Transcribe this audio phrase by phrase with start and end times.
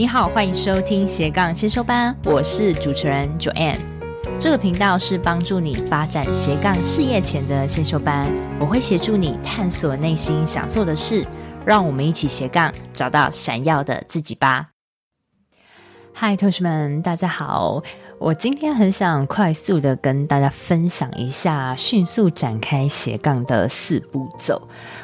[0.00, 3.76] 你好，欢迎收听斜杠先修班，我是主持人 Joanne。
[4.38, 11.26] 这个频道是帮助你发展斜杠事业前的先修班，我会协助你探索内心想做的事，
[11.66, 14.68] 让我们一起斜杠找到闪耀的自己吧。
[16.14, 17.82] 嗨，同学们，大家好。
[18.20, 24.60] 我今天很想快速的跟大家分享一下迅速展开斜杠的四步骤。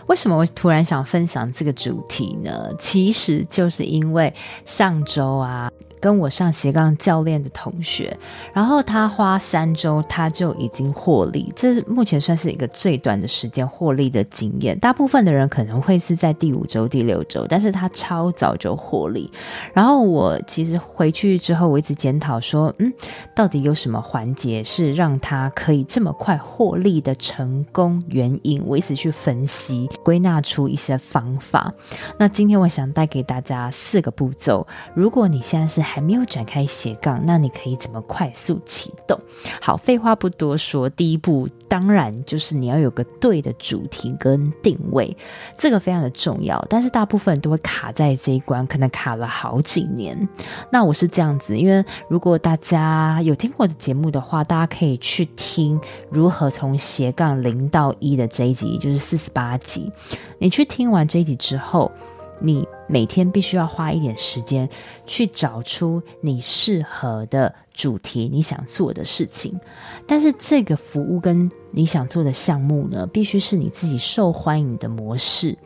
[0.06, 2.68] 为什么我突然想分享这个主题呢？
[2.78, 4.30] 其实就是因为
[4.66, 5.72] 上周啊。
[6.00, 8.16] 跟我上斜杠教练的同学，
[8.52, 14.78] 然后他花三周他就已经获利，这目前算是一个最短的时间获利的经验。
[14.78, 19.30] 大部分的人可能会是在第五周、第六周，但是他超早就获利。
[19.72, 22.92] 然后我其实回去之后，我一直检讨说，嗯，
[23.34, 28.62] 到底有什么环节是让他可以这么快获利的成功原因？
[28.66, 31.72] 我一直去分析，归纳出一些方法。
[32.18, 39.18] 那今天我想带给大家四个步骤，如果你现在是还没有展开斜杠，那你可以怎么快速启动？
[39.60, 45.16] 好，废话不多说，第一步当然就是你要有个对的主题跟定位，
[45.56, 46.64] 这个非常的重要。
[46.68, 50.28] 但是大部分人都会卡在这一关，可能卡了好几年。
[50.70, 59.90] 那我是这样子，因为如果大家有听过我的节目的话，大家可以去听如何从斜杠零到一的这一集，就是四十八集。
[60.38, 61.90] 你去听完这一集之后，
[62.38, 64.68] 你每天必须要花一点时间
[65.06, 69.58] 去找出你适合的主题，你想做的事情。
[70.06, 75.56] 但是这个服务跟你想做的项目呢，必须是你自己受欢迎的模式。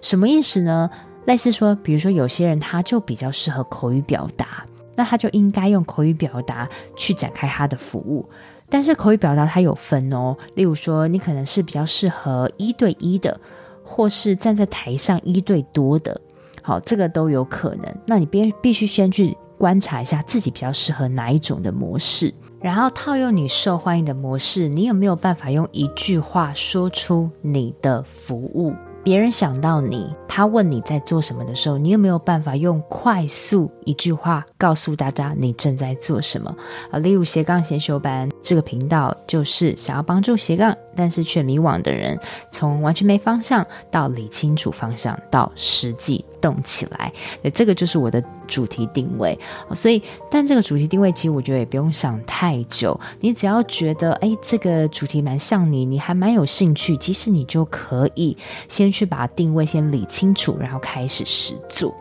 [0.00, 0.90] 什么意思呢？
[1.24, 4.64] 类似说，比如说有些人他就比较适合口语表达，
[4.96, 8.28] 那他就应该用口语表达去展开他的服务。
[8.70, 13.40] 但是口语表达它有分哦，例如说你可能是比较适合一对一的。
[13.88, 16.20] 或是站在台上一对多的，
[16.62, 17.84] 好，这个都有可能。
[18.06, 28.74] 那你必必须先去观察一下自己比较适合哪一种的模式，然后套用你受欢迎的模式，你有没有办法用一句话说出你的服务？
[29.02, 36.54] 别人想到你，他问你在做什么的时候，你有没有办法用快速一句话告诉大家你正在做什么？
[36.90, 42.18] 啊，例如斜杠先修班这个频道，就是想要帮助斜杠但是却迷惘的人，
[42.50, 47.12] 从完全没方向到理清楚方向，到实际动起来。
[47.40, 49.38] 对，这个就是我的主题定位。
[49.72, 58.36] 所以，但这个主题定位其实我觉得也不用想太久，你只要觉得哎，这个主题蛮像你，你还蛮有兴趣，其实你就可以
[58.68, 61.94] 先去把定位先理清楚，然后开始实做。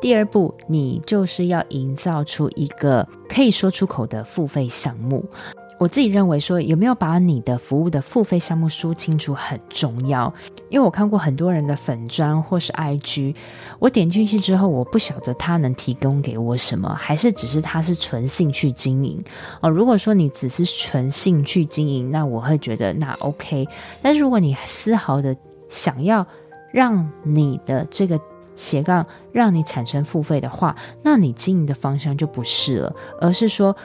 [0.00, 5.24] 第二步，你就是要营造出一个可以说出口的付费项目。
[5.76, 10.32] 我自己认为说，有没有把你的服务的付费项目说清楚很重要，
[10.70, 13.34] 因为我看过很多人的粉砖或是 IG，
[13.80, 19.20] 我点进去之后，我不晓得他能提供给我什么，还是只是他是纯兴趣经营
[19.60, 19.68] 哦。
[19.68, 23.68] 如果说你只是纯兴趣经营，那我会觉得那 OK，
[24.00, 25.36] 但是如果你丝毫的
[25.68, 26.24] 想要
[26.72, 28.18] 让你的这个
[28.54, 33.76] 斜杠让你产生付费的话，那你经营的方向就不是了，而是说。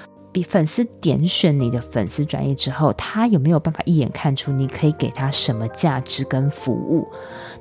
[0.44, 7.08] 粉丝点选你的粉丝专业之后，他有没有办法一眼看出你可以给他什么价值跟服务？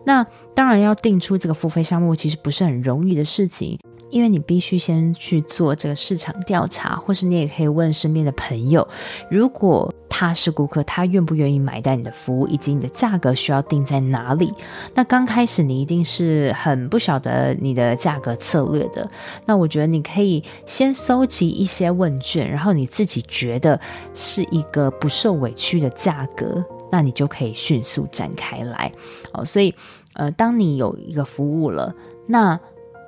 [0.04, 0.24] 那
[0.54, 3.78] 当然要定出这个付费项目，其实不是很容易的事情。
[4.10, 8.86] 因为你必须先去做这个市场调查，或是你也可以问身边的朋友，
[9.30, 14.52] 如果他是顾客，他愿不愿意买单你的服务，以及你的价格需要定在哪里？
[14.94, 19.08] 那刚开始你一定是很不晓得你的价格策略的。
[19.46, 23.78] 那我觉得你可以先搜集一些问卷，然后你自己觉得
[24.14, 28.90] 是一个不受委屈的价格，那你就可以迅速展开来。
[29.32, 29.74] 哦，所以
[30.14, 31.94] 呃，当你有一个服务了，
[32.26, 32.58] 那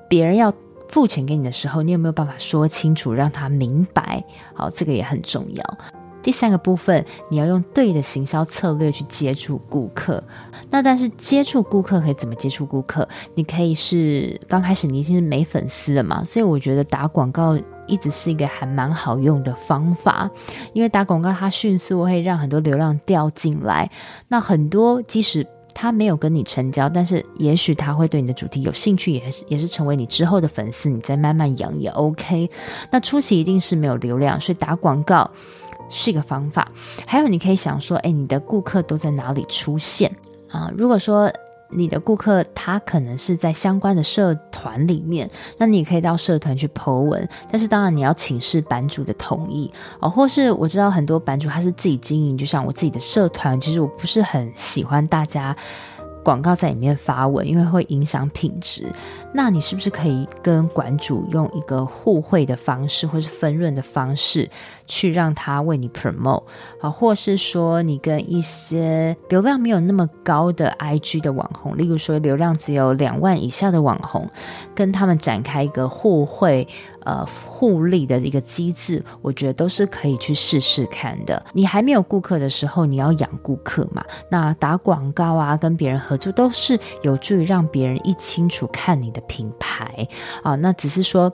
[0.08, 0.54] 别人要。
[0.90, 4.22] 付钱给你的时候，你有没有办法说清楚，让他明白？
[4.52, 5.78] 好，这个也很重要。
[6.22, 10.22] 第三个部分，你要用对的行销策略去接触顾客。
[10.68, 13.08] 那但是接触顾客可以怎么接触顾客？
[13.34, 20.30] 你可以是刚开始你已经是没粉丝了嘛，所以我觉得打广告一直是一个还蛮好用的方法，
[20.74, 23.90] 因为打广告它迅速会让很多流量掉进来。
[24.28, 32.50] 那很多即使他没有跟你成交，但是也许他会对你的主题有兴趣，也是也是成为你之后的粉丝，你再慢慢养也 OK。
[32.90, 35.30] 那初期一定是没有流量，所以打广告
[35.88, 36.70] 是一个方法。
[37.06, 40.10] 还有你可以想说，哎，你的顾客都在哪里出现
[40.50, 40.70] 啊？
[40.76, 41.30] 如果说。
[41.70, 49.70] 你的顾客他可能是在相关的社团里面，那你也可以到社团去 po 文，但是当然你要请示版主的同意
[50.00, 55.54] 哦，或是我知道很多版主他是自己经营，就像我自己的社团，其实我不是很喜欢大家
[56.22, 58.86] 广告在里面发文，因为会影响品质。
[59.32, 64.48] 那你是不是可以跟馆主用一个互惠的方式，或是分润的方式，
[64.90, 66.42] 去让他为你 promote
[66.80, 66.90] 啊？
[66.90, 74.28] 或是说你跟一些流量没有那么高的 IG 的网红，例如说流量只有两万以下的网红，
[74.74, 76.66] 跟他们展开一个互惠。
[77.02, 81.42] 呃，互利的一个机制，我觉得都是可以去试试看的。
[81.54, 84.04] 你还没有顾客的时候，你要养顾客嘛。
[84.30, 90.06] 那打广告啊，跟别人合作，都是有助于让别人一清楚看你的品牌
[90.42, 90.54] 啊。
[90.56, 91.32] 那只是说。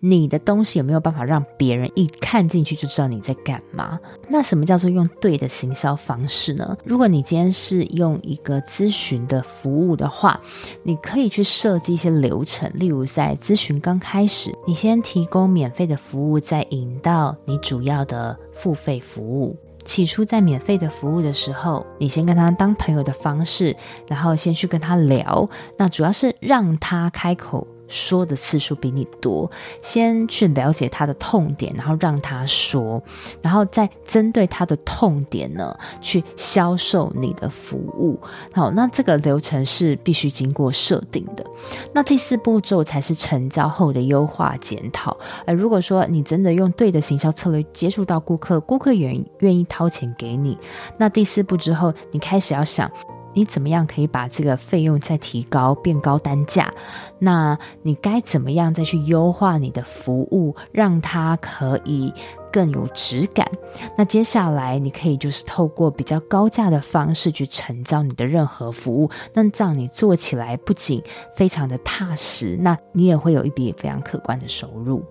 [0.00, 3.98] 你的东西有没有办法让别人一看进去就知道你在干嘛？
[4.28, 6.76] 那什么叫做用对的行销方式呢？
[6.84, 10.40] 如果你今天是用一个咨询的服务的话，
[10.82, 19.56] 你可以去设计一些流程，例如在咨询刚开始，你先提供免费的服务，再引到你主要的付费服务。
[19.84, 23.74] 起初在免费的服务的时候，你先跟他当朋友的方式，
[24.06, 27.66] 然后先去跟他聊，那主要是让他开口。
[27.90, 29.50] 说的次数比你多，
[29.82, 33.02] 先去了解他的痛点，然后让他说，
[33.42, 38.18] 然后再针对他的痛点呢，去销售你的服务。
[38.52, 41.44] 好，那这个流程是必须经过设定的。
[41.92, 45.16] 那第四步骤才是成交后的优化检讨。
[45.44, 50.56] 而如果说你真的用对的行销策略接触到顾客，顾客也愿意掏钱给你，
[50.96, 52.88] 那第四步之后，你开始要想。
[53.34, 56.72] 你怎么样可以把这个费用再提高，变高单价？
[57.18, 62.12] 那你该怎么样再去优化你的服务，让它可以
[62.52, 63.48] 更有质感？
[63.96, 71.02] 那接下来你可以就是透过比较高价的方式去成交你的任何服务，那这样你做起来不仅
[71.34, 75.04] 非常的踏实，那你也会有一笔非常可观的收入。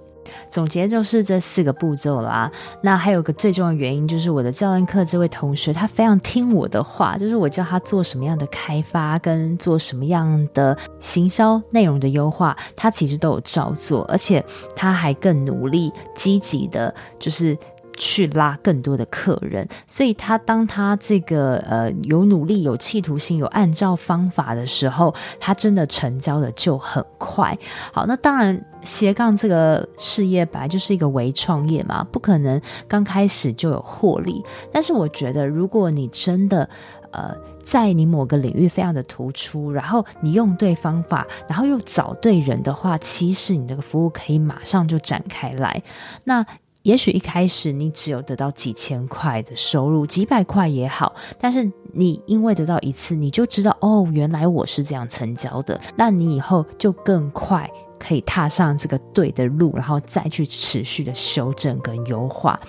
[0.50, 2.52] 总结就是这四个步骤啦。
[2.82, 14.44] 那还有个最重要的原因，就是我的教练课这位同学，他非常听我的话，就是我叫他做什么样的开发，跟做什么样的行销内容的优化，他其实都有照做，而且
[14.76, 17.58] 他还更努力、积极的，就是。
[18.00, 27.56] 去拉更多的客人，所以他当他这个呃有努力、有企图心、有按照方法的时候，他真的成交的就很快。
[27.92, 34.42] 好，那当然斜杠这个事业本来就是一个微创业嘛，不可能刚开始就有获利。
[34.72, 36.68] 但是我觉得，如果你真的
[37.12, 45.84] 呃在你某个领域非常的突出，然后你用对方法，然后又找对人的话，其实你这个服务可以马上就展开来。
[46.24, 46.46] 那
[46.90, 57.70] 也许一开始你只有得到几千块的收入，几百块也好，但是你因为得到一次，你就知道哦，原来我是这样成交的，那你以后就更快
[58.00, 62.60] 可以踏上这个对的路，然后再去持续的修正跟优化。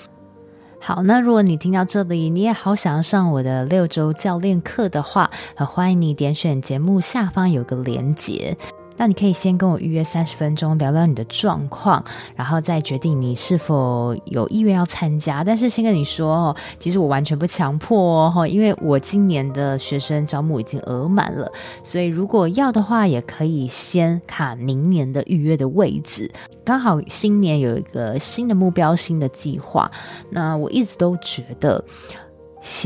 [0.78, 8.54] 好，那如果你听到这里，你也好想要上我的六周教练课的话，很欢迎你点选节目下方有个连结。
[9.00, 12.04] 那你可以先跟我预约三十分钟，聊聊你的状况，
[12.36, 15.42] 然后再决定你是否有意愿要参加。
[15.42, 21.50] 但是先跟你说哦，其实我完全不强迫哦，因为我今年的学生招募已经额满了，
[21.82, 26.30] 所以如果要的话，也可以先卡明年的预约的位置。
[26.62, 29.90] 刚好新年有一个新的目标、新的计划，
[30.28, 31.82] 那我一直都觉得。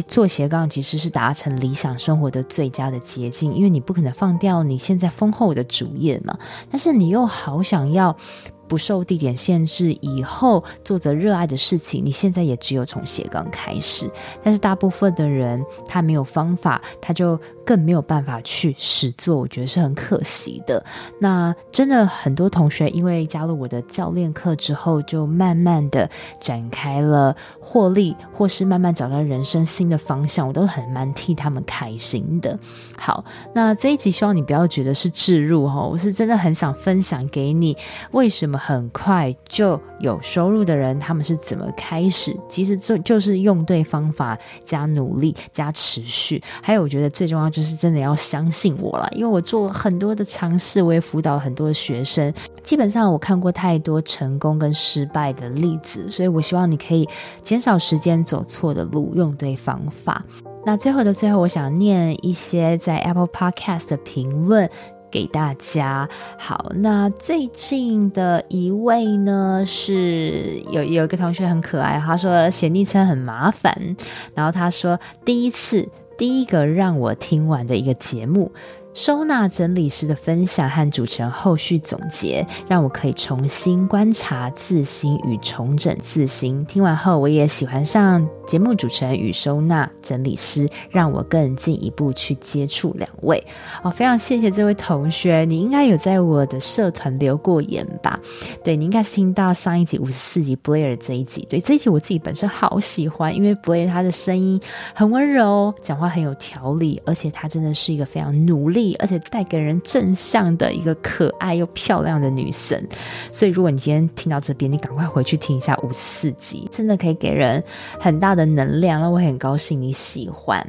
[0.02, 6.38] 做斜杠其实是达成理想生活的最佳的捷径，因为你不可能放掉你现在丰厚的主业嘛，
[6.70, 8.16] 但是你又好想要。
[8.66, 14.10] 不受地点限制，以后做着热爱的事情，你现在也只有从斜杠开始。
[14.42, 20.84] 但是大部分的人他没有方法，他就更没有办法去实做，我觉得是很可惜的。
[21.18, 26.08] 那真的很多同学因为加入我的教练课之后，就慢慢的
[26.40, 32.58] 展开了获利，或是慢慢找到人生新的方向，我都很蛮替他们开心的。
[32.96, 37.76] 好，那这一集希望你不要觉得是置入哈，我是真的很想分享给你
[38.12, 38.53] 为什么。
[38.56, 42.36] 很快就有收入的人，他们是怎么开始？
[42.48, 46.42] 其实就就是用对方法，加努力，加持续。
[46.62, 52.32] 还有，我觉得最重要就是真的要相信我了，因为我做了很多的尝试，我也辅导很多的学生。
[52.62, 57.08] 基本上我看过太多成功跟失败的例子，所以我希望你可以
[57.42, 60.24] 减少时间走错的路，用对方法。
[60.66, 64.68] 那最后的最后，我想念一些在 Apple Podcast 的评论。
[65.14, 66.08] 给大家。
[66.36, 73.96] 好，那最近的一位呢，是有有一个同学很可爱，他说写昵称很麻烦，
[74.34, 78.50] 然后他说第一次第一个让我听完的一个节目，
[78.94, 86.64] 收纳整理师的分享和主持人后续总结，让我可以重新观察自心与重整自心。
[86.66, 93.44] 听完后，我也喜欢上节目主持人与收纳整理师，让我更进一步去接触两位。
[93.82, 98.16] 哦，非常谢谢这位同学，你应该有在我的社团留过言吧？
[98.62, 101.44] 对，你应该听到上一集五十四集 Blair 这一集。
[101.50, 104.60] 对，这一集我自己本身好喜欢，因为 Blair 他的声音
[104.94, 108.83] 很温柔，讲话很有条理，而且他真的是一个非常努力。
[108.98, 112.84] 而且带给人正向的一个可爱又漂亮的女神，
[113.30, 117.62] 所以如果你今天听到这边，你赶快回去听一下五四集，真的可以给人
[118.00, 120.66] 很大的能量，让我很高兴你喜欢。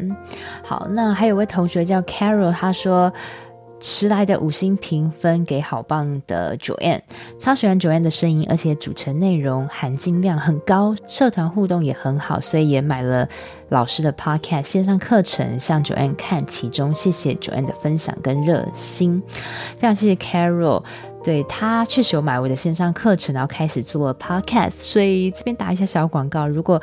[0.63, 3.11] 好，那还有位同学叫 Carol，他说。
[3.79, 7.01] 迟来的五星评分给好棒的 Joanne，
[7.37, 13.27] 超喜欢 Joanne 的声音，而且主持内容含金量很高，社团互动也很好，所以也买了
[13.69, 16.95] 老师的 Podcast 线上课程，向 Joanne 看其中。
[16.95, 19.21] 谢谢 Joanne 的分享跟热心，
[19.77, 20.83] 非常谢谢 Carol，
[21.23, 26.81] 对，他确实有买我的线上课程，然后开始做 Podcast，所以这边打一下小广告，如果。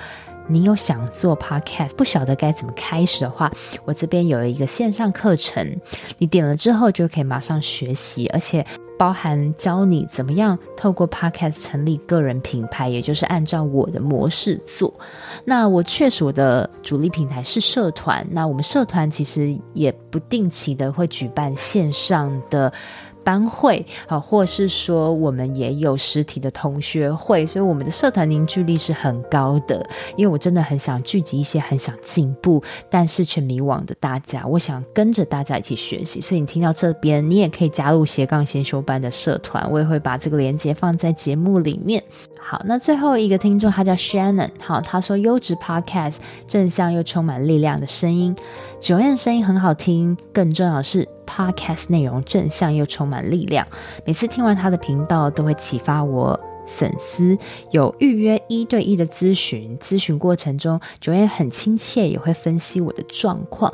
[0.53, 3.51] 你有想做 podcast，不晓得该怎么开始的话，
[3.87, 5.81] 我这边有一个线上课程，
[6.19, 8.65] 你点了之后就可以马上学习，而且
[8.99, 14.93] 包含教你怎么样透过 podcast 成立个人品牌，也就是按照我的模式做。
[15.47, 22.71] 那我确实我的主力平台是社团，那我们社团其实也不定期的会举办线上的。
[23.25, 29.85] 班会啊，或是说我们也有实体的同学会，所以我们的社团凝聚力是很高的。
[30.17, 36.21] 因为我真的很想聚集一些很想进步，但是却迷惘的大家，我想跟着大家一起学习。
[36.21, 42.03] 所以你听到这边，你也可以加入斜杠先修班的社团，我也会把这个链接放在节目里面。
[42.45, 48.35] 好，那最后一个听众他叫 Shannon，好，他说优质 Podcast，正向又充满力量的声音
[48.81, 51.09] ，Joanne 声音很好听，更重要的是。
[51.25, 53.67] Podcast 内容正向又充满力量，
[54.05, 57.39] 每次听完他的频道都会启发我省思。
[57.71, 63.73] 有预约一对一的咨询，咨询过程中 Joanne 很亲切，也会分析我的状况，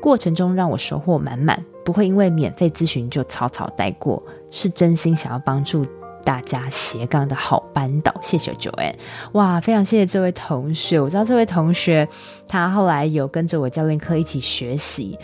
[0.00, 5.84] 过程中让我收获满满，不会因为免费咨询就草草带过，是真心想要帮助
[6.26, 8.12] 大家斜杠的好班导。
[8.20, 8.94] 谢谢 Joanne，
[9.30, 12.06] 哇，非常谢谢这位同学，我知道这位同学
[12.48, 15.16] 他后来有跟着我教练课一起学习。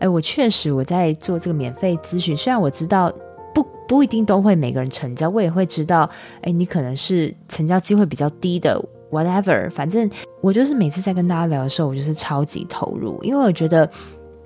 [0.00, 3.12] 哎，我确实我在做这个免费咨询，虽然我知道
[3.54, 6.10] 不不一定都会每个人成交，我也会知道，
[6.42, 10.10] 哎，你可能是成交机会比较低的，whatever，反正
[10.40, 13.88] 我就是每次在跟大家聊的时候，我就是超级投入，因为我觉得。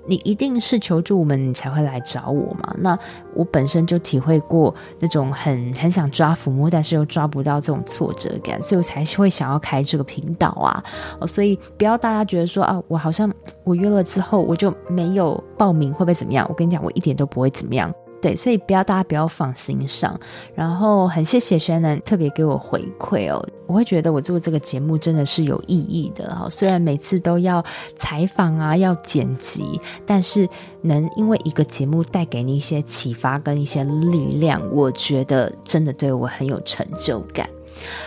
[0.05, 2.75] 你一定是求助我们，你才会来找我嘛？
[2.77, 2.97] 那
[3.33, 10.83] 我本身就体会过那种很很想抓抚摸，但是又抓不到这种挫折感，所以我才会想要开这个频道啊。
[11.19, 13.31] 哦，所以不要大家觉得说啊，我好像
[13.63, 16.45] 我约了之后我就没有报名，会不会怎么样？
[16.49, 17.93] 我跟你讲，我一点都不会怎么样。
[18.23, 20.17] 对，所以不要大家不要放心上，
[20.55, 26.47] 然后很谢谢 Shannon 特别给我回馈哦，我会觉得我做这个节目真的是有意义的哈。
[26.49, 27.61] 虽然每次都要
[27.97, 30.47] 采访啊，要剪辑，但是
[30.83, 37.45] 能因为一个节目带给你一些启发跟一些力量，我觉得真的对我很有成就感。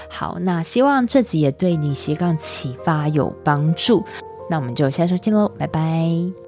[0.08, 4.02] 好，那希望这集也对你斜杠启发有帮助。
[4.48, 6.45] 那我们就下周见喽，拜拜。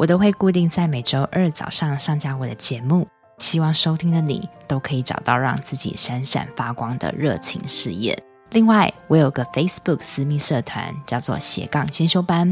[0.00, 8.18] 我都会固定在每周二早上上架我的节目，希望收听的你都可以找到让自己闪闪发光的热情事业。
[8.52, 12.50] 另外，我有个 Facebook 私密社团，叫做斜杠先修班，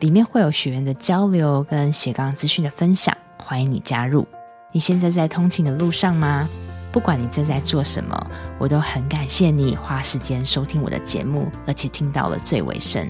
[0.00, 4.26] 里面会有学员的交流跟斜杠资讯的分享，欢迎你加入。
[4.72, 6.48] 你现在在通勤的路上吗？
[6.90, 13.08] 不管你正在做什么，我都很感谢你花时间收听我的节目，而且听到了最尾声。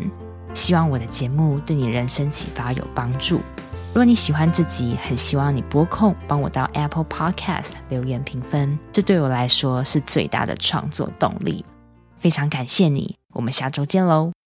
[0.53, 3.41] 希望我的节目对你人生启发有帮助。
[3.89, 11.65] 如果你喜欢自己，很希望你播控帮我到 Apple Podcast 留言评分，这对我来说是最大的创作动力。
[12.19, 14.38] 非常感谢你，我们下周见喽。